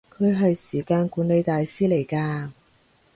[0.09, 2.49] 佢係時間管理大師嚟㗎